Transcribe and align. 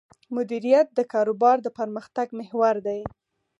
مدیریت 0.35 0.87
د 0.93 0.99
کاروبار 1.13 1.57
د 1.61 1.67
پرمختګ 1.77 2.27
محور 2.39 2.75
دی. 2.87 3.01